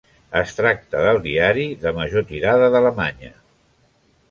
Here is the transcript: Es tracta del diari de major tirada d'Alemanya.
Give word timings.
Es 0.39 0.53
tracta 0.59 1.03
del 1.07 1.19
diari 1.25 1.67
de 1.85 1.93
major 1.99 2.27
tirada 2.33 2.73
d'Alemanya. 2.77 3.33